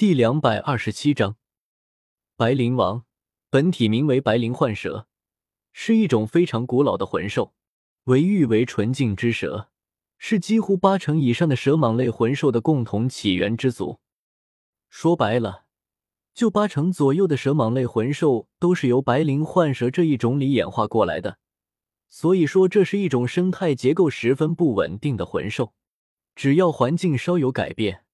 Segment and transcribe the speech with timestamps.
[0.00, 1.36] 第两百二十七章，
[2.34, 3.04] 白灵王
[3.50, 5.06] 本体名为白灵幻蛇，
[5.74, 7.52] 是一种非常古老的魂兽，
[8.04, 9.68] 为誉为纯净之蛇，
[10.16, 14.00] 是几乎八成以上的蛇蟒类魂兽的共同起源之祖。
[14.88, 15.66] 说白了，
[16.32, 21.36] 就八成左右的蛇蟒类魂兽都是由白灵幻蛇这一种里演化过来的。
[22.08, 25.74] 所以说，这是一种生态结构十分不稳定的魂兽，
[26.34, 28.06] 只要环境稍有改变。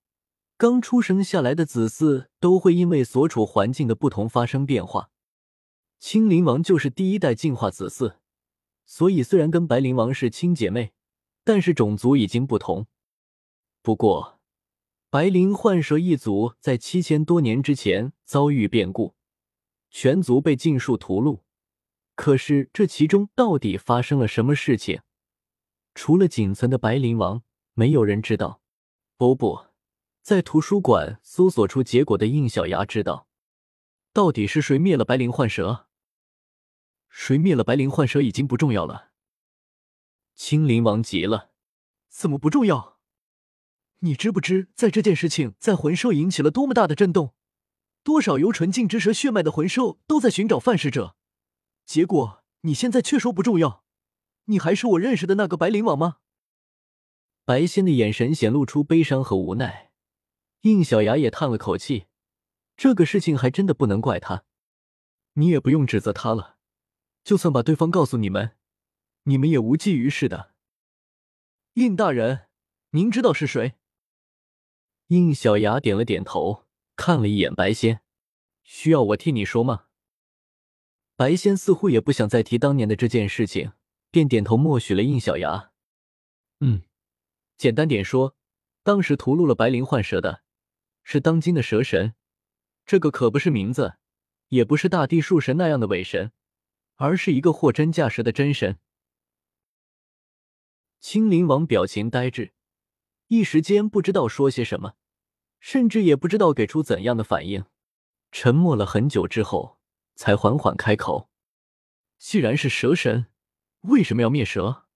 [0.59, 5.11] 刚出生下来的子嗣都会因为所处环境的不同发生变化。
[5.99, 8.17] 青灵王就是第一代进化子嗣，
[8.87, 10.93] 所以虽然跟白灵王是亲姐妹，
[11.45, 12.87] 但是种族已经不同。
[13.83, 14.41] 不过，
[15.11, 19.15] 白灵幻蛇一族在七千多年之前遭遇变故，
[19.91, 21.41] 全族被尽数屠戮。
[22.15, 25.03] 可是这其中到底发生了什么事情？
[25.95, 27.43] 除了仅存的白灵王，
[27.75, 28.63] 没有人知道。
[29.19, 29.67] 不不。
[30.27, 33.29] 在图书馆搜索出结果的应小牙知道，
[34.13, 35.87] 到底是谁灭了白灵幻蛇？
[37.09, 39.13] 谁灭了白灵幻蛇已经不重要了。
[40.35, 41.53] 青灵王急了
[42.11, 42.99] ：“怎么不重要？
[44.01, 47.37] 你知不知，在这件事情在魂兽引起了多么大的震动？
[48.03, 51.15] 多少由纯净之蛇血脉的魂兽都在寻找范使者。
[51.85, 53.85] 结果你现在却说不重要，
[54.47, 56.17] 你还是我认识的那个白灵王吗？”
[57.47, 59.86] 白仙的眼神显露出悲伤和无奈。
[60.67, 62.07] 应小牙也叹了口气，
[62.77, 64.43] 这个事情还真的不能怪他，
[65.35, 66.57] 你也不用指责他了。
[67.23, 68.57] 就算把对方告诉你们，
[69.23, 70.55] 你们也无济于事的。
[71.75, 72.49] 应大人，
[72.91, 73.75] 您知道是谁？
[75.07, 76.65] 应小牙点了点头，
[76.97, 78.01] 看了一眼白仙，
[78.65, 79.85] 需要我替你说吗？
[81.15, 83.71] 白仙似乎也不想再提当年的这件事情，
[84.11, 85.71] 便点头默许了应小牙。
[86.59, 86.83] 嗯，
[87.57, 88.35] 简单点说，
[88.83, 90.43] 当时屠戮了白灵幻蛇的。
[91.09, 92.17] 是当今的蛇神，
[92.85, 93.95] 这个可不是名字，
[94.49, 96.33] 也不是大地树神那样的伪神，
[96.97, 98.81] 而是一个货真价实的真神。
[100.99, 102.55] 青灵王表情呆滞，
[103.29, 104.95] 一时间不知道说些什么，
[105.61, 107.67] 甚至也不知道给出怎样的反应。
[108.33, 109.79] 沉默了很久之后，
[110.17, 111.31] 才缓缓开口
[112.19, 113.27] ：“既然是蛇神，
[113.83, 114.87] 为什么要灭蛇？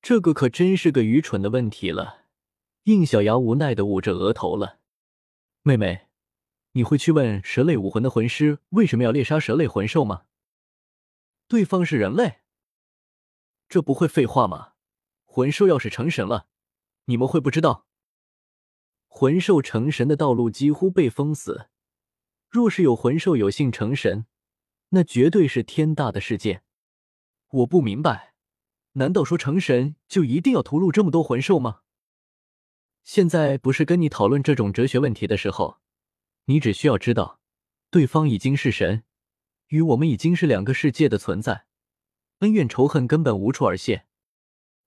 [0.00, 2.22] 这个可真是个愚蠢的问题了。”
[2.84, 4.78] 应小牙无奈的捂着额头了。
[5.66, 6.06] 妹妹，
[6.74, 10.26] 你会去问蛇类武魂的魂师为什么要猎杀蛇类魂兽吗？
[11.48, 12.42] 对方是人类，
[13.68, 14.74] 这不会废话吗？
[15.24, 16.46] 魂兽要是成神了，
[17.06, 17.88] 你们会不知道？
[19.08, 21.68] 魂兽成神的道路几乎被封死，
[22.48, 24.26] 若是有魂兽有幸成神，
[24.90, 26.62] 那绝对是天大的事件。
[27.48, 28.34] 我不明白，
[28.92, 31.80] 难道说成神就一定要屠戮这么多魂兽吗？
[33.06, 35.78] 现在不是跟你讨论这种哲学问题的时候，
[36.46, 37.38] 你只需要知道，
[37.88, 39.04] 对方已经是神，
[39.68, 41.66] 与我们已经是两个世界的存在，
[42.40, 44.06] 恩怨仇恨根本无处而泄。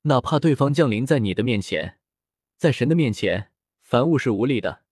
[0.01, 1.99] 哪怕对方降临在你的面前，
[2.57, 3.51] 在神的面前，
[3.83, 4.83] 凡物是无力的。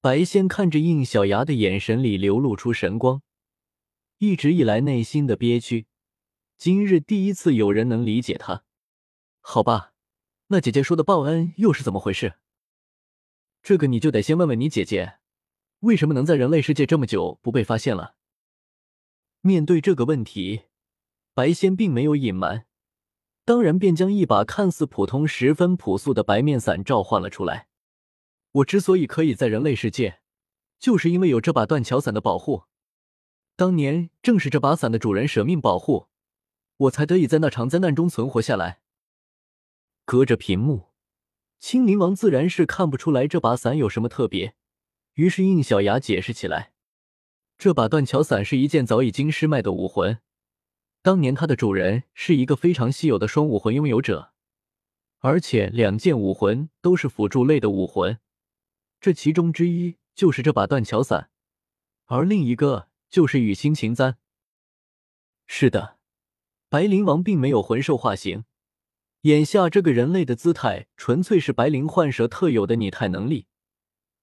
[0.00, 3.22] 白仙看着应小牙的眼神里流露出神光，
[4.18, 5.86] 一直以来内心的憋屈，
[6.58, 8.64] 今日第一次有人能理解他。
[9.40, 9.89] 好吧。
[10.52, 12.34] 那姐姐说的报恩又是怎么回事？
[13.62, 15.18] 这个你就得先问问你姐姐，
[15.78, 18.16] 为什么能在人类世界这么久不被发现了？
[19.42, 20.62] 面对这个问题，
[21.34, 22.66] 白仙并没有隐瞒，
[23.44, 27.68] 当然便将一把看似普通、十分朴素的白面伞召唤了出来。
[28.50, 30.18] 我之所以可以在人类世界，
[30.80, 32.64] 就是因为有这把断桥伞的保护。
[33.54, 36.08] 当年正是这把伞的主人舍命保护，
[36.76, 38.79] 我才得以在那场灾难中存活下来。
[40.10, 40.88] 隔着屏幕，
[41.60, 44.56] 青灵王自然是看不出来这把伞有什么特别。
[45.14, 46.72] 于是应小牙解释起来
[47.56, 50.18] ：“这把断桥伞是一件早已经失卖的武魂，
[51.00, 54.32] 当年它的主人是一个非常稀有的双武魂拥有者，
[55.20, 58.18] 而且两件武魂都是辅助类的武魂，
[59.00, 61.30] 这其中之一就是这把断桥伞，
[62.06, 64.16] 而另一个就是雨星琴簪。
[65.46, 65.98] 是的，
[66.68, 68.42] 白灵王并没有魂兽化形。”
[69.22, 73.46] 眼下这个人类的姿态，纯粹是白灵幻蛇特有的拟态能力，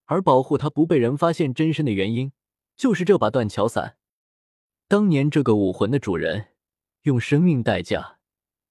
[0.06, 2.32] 而保护他不被人发现真身的原因，
[2.76, 3.98] 就是这把断桥伞。
[4.88, 6.48] 当年这个武魂的主人，
[7.04, 8.18] 用生命代价，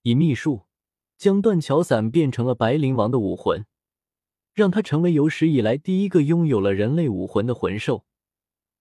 [0.03, 0.65] 以秘术
[1.17, 3.65] 将断桥伞变成了白灵王的武魂，
[4.53, 8.05] 让他成为有史以来第一个拥有了人类武魂的魂兽。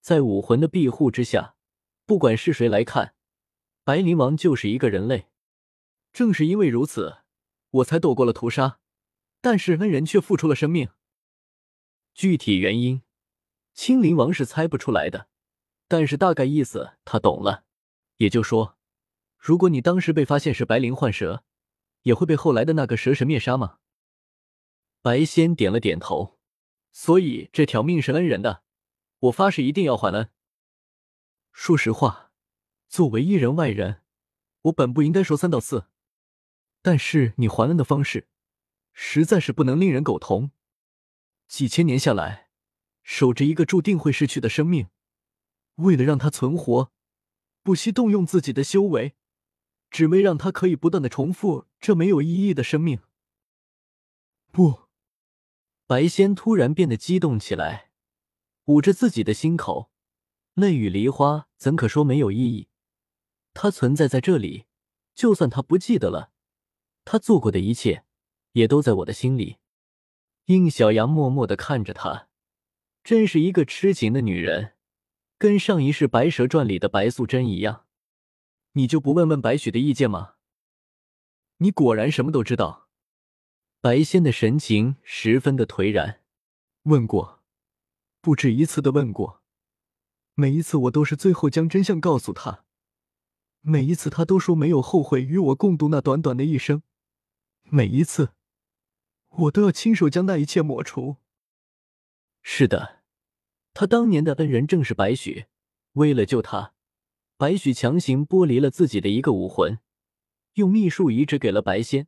[0.01, 1.55] 在武魂的庇护之下，
[2.07, 3.13] 不管是谁来看，
[3.83, 5.27] 白灵王就是一个人类。
[6.11, 7.17] 正是因为如此。
[7.75, 8.79] 我才躲过了屠杀，
[9.41, 10.89] 但是恩人却付出了生命。
[12.13, 13.01] 具体原因，
[13.73, 15.27] 青灵王是猜不出来的，
[15.87, 17.65] 但是大概意思他懂了。
[18.17, 18.77] 也就说，
[19.37, 21.43] 如果你当时被发现是白灵幻蛇，
[22.03, 23.79] 也会被后来的那个蛇神灭杀吗？
[25.01, 26.39] 白仙点了点头。
[26.93, 28.63] 所以这条命是恩人的，
[29.19, 30.29] 我发誓一定要还恩。
[31.51, 32.31] 说实话，
[32.87, 34.01] 作为一人外人，
[34.61, 35.89] 我本不应该说三道四，
[36.85, 38.27] 但是你还恩的方式，
[38.93, 40.51] 实在是不能令人苟同。
[41.47, 42.49] 几千年下来，
[43.01, 44.89] 守着一个注定会逝去的生命，
[45.77, 46.91] 为了让他存活，
[47.63, 49.15] 不惜动用自己的修为，
[49.89, 52.99] 只为让他可以不断的重复这没有意义的生命。
[54.51, 54.81] 不，
[55.87, 57.89] 白仙突然变得激动起来，
[58.65, 59.89] 捂着自己的心口，
[60.53, 62.67] 泪雨梨花，怎可说没有意义？
[63.55, 64.67] 他存在在这里，
[65.15, 66.33] 就算他不记得了，
[67.05, 68.03] 他做过的一切，
[68.53, 69.57] 也都在我的心里。
[70.45, 72.27] 应小阳默默的看着他，
[73.03, 74.73] 真是一个痴情的女人，
[75.37, 77.85] 跟上一世《白蛇传》里的白素贞一样。
[78.73, 80.33] 你就不问问白雪的意见吗？
[81.57, 82.89] 你果然什么都知道。
[83.79, 86.21] 白仙的神情十分的颓然。
[86.83, 87.43] 问过，
[88.19, 89.41] 不止一次的问过，
[90.33, 92.65] 每一次我都是最后将真相告诉他，
[93.61, 96.83] 每一次他都说没有后悔与我共度那短短的一生，
[97.65, 98.33] 每一次。
[99.29, 101.17] 我都要亲手将那一切抹除。
[102.41, 103.03] 是的，
[103.73, 105.49] 他当年的恩人正是白雪。
[105.93, 106.73] 为了救他，
[107.37, 109.79] 白雪强行剥离了自己的一个武魂，
[110.53, 112.07] 用秘术移植给了白仙。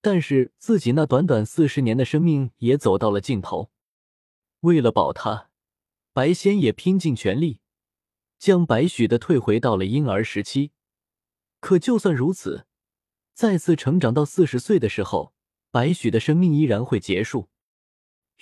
[0.00, 3.70] 但是自己那短短四十年的生命也走到了尽头。
[4.60, 5.50] 为了保他，
[6.12, 7.60] 白仙也拼尽全力，
[8.38, 10.72] 将白雪的退回到了婴儿时期。
[11.60, 12.66] 可就算如此，
[13.34, 15.34] 再次成长到四十岁的时候。
[15.70, 17.48] 白许的生命依然会结束，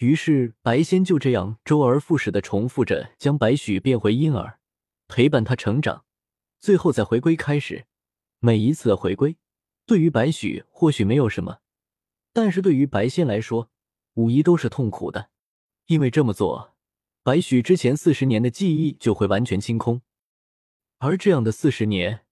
[0.00, 4.58] 于是白仙就这样周而复始的重复着，将白许变回婴儿，
[5.08, 6.04] 陪伴他成长，
[6.60, 7.86] 最后再回归开始。
[8.38, 9.38] 每一次的回归，
[9.86, 11.60] 对于白许或许没有什么，
[12.34, 13.70] 但是对于白仙来说，
[14.12, 15.30] 无疑都是痛苦的，
[15.86, 16.74] 因为这么做，
[17.22, 20.02] 白许之前四十年的记忆就会完全清空，
[20.98, 22.26] 而这样的四十年，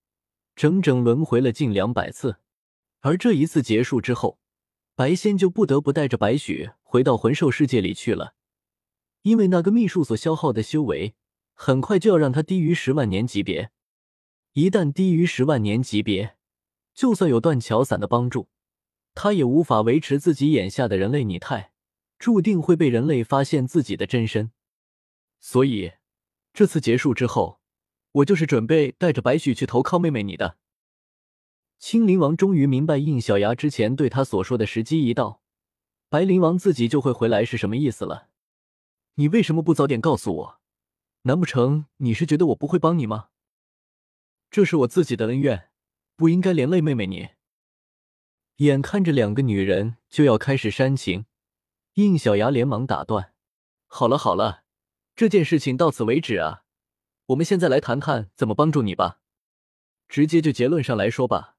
[0.55, 2.37] 整整轮回了近两百次，
[3.01, 4.39] 而这一次结束之后。
[4.97, 8.35] 白仙就不得不带着白雪回到魂兽世界里去了，
[9.23, 11.15] 因为那个秘术所消耗的修为，
[11.55, 13.71] 很快就要让他低于十万年级别。
[14.53, 16.37] 一旦低于十万年级别，
[16.93, 18.51] 就算有断桥伞的帮助，
[19.15, 21.73] 他也无法维持自己眼下的人类拟态，
[22.19, 24.53] 注定会被人类发现自己的真身。
[25.39, 25.93] 所以，
[26.53, 27.61] 这次结束之后，
[28.13, 30.59] 我就是准备带着白雪去投靠妹妹你的。
[31.81, 35.41] 青灵王终于明白应小牙之前对他所说的时机一到，
[36.11, 38.29] 白灵王自己就会回来是什么意思了。
[39.15, 40.61] 你为什么不早点告诉我？
[41.23, 43.29] 难不成你是觉得我不会帮你吗？
[44.51, 45.71] 这是我自己的恩怨，
[46.17, 47.31] 不应该连累妹妹你。
[48.57, 51.25] 眼看着两个女人就要开始煽情，
[51.95, 53.33] 应小牙连忙打断
[53.89, 54.65] ：“好了好了，
[55.17, 56.65] 这件事情到此为止啊！
[57.29, 59.21] 我们现在来谈谈怎么帮助你吧。
[60.09, 61.57] 直接就结论上来说吧。”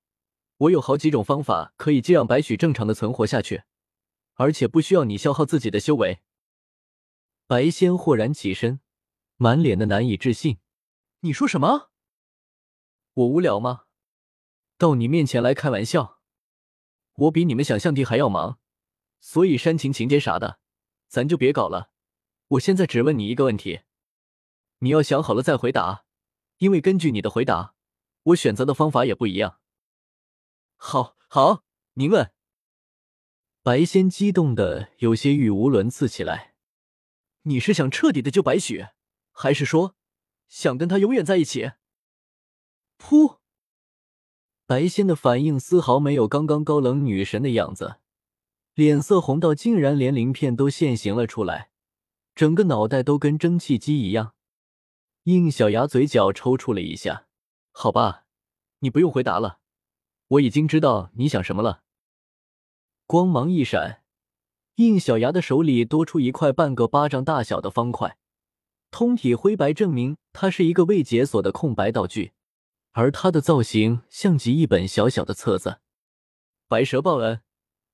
[0.61, 3.63] 我有好几种方法可以既让白许正常的存活下去，
[4.35, 6.19] 而且不需要你消耗自己的修为。
[7.47, 8.79] 白仙豁然起身，
[9.37, 10.59] 满脸的难以置信
[11.21, 11.89] ：“你说什么？
[13.13, 13.85] 我无聊吗？
[14.77, 16.19] 到你面前来开玩笑？
[17.15, 18.59] 我比你们想象的还要忙，
[19.19, 20.59] 所以煽情情节啥的，
[21.07, 21.89] 咱就别搞了。
[22.49, 23.81] 我现在只问你一个问题，
[24.79, 26.05] 你要想好了再回答，
[26.59, 27.73] 因为根据你的回答，
[28.23, 29.57] 我选择的方法也不一样。”
[30.83, 32.31] 好，好，您问。
[33.61, 36.55] 白仙激动的有些语无伦次起来。
[37.43, 38.95] 你是想彻底的救白雪，
[39.31, 39.95] 还是说
[40.47, 41.73] 想跟他永远在一起？
[42.97, 43.37] 噗！
[44.65, 47.97] 白仙的反应丝毫没有刚刚高冷女神的样子，
[48.73, 51.69] 脸色红到竟然连鳞片都现形了出来，
[52.33, 54.33] 整个脑袋都跟蒸汽机一样。
[55.25, 57.27] 应小牙嘴角抽搐了一下。
[57.69, 58.25] 好吧，
[58.79, 59.60] 你不用回答了。
[60.31, 61.83] 我已经知道你想什么了。
[63.05, 64.03] 光芒一闪，
[64.75, 68.17] 应小牙的手里多出一块半个巴掌大小的方块，
[68.91, 72.31] 通体灰白，证明它是一个未解锁的空白道具。
[72.93, 75.79] 而它的造型像极一本小小的册子。
[76.67, 77.41] 白蛇报恩，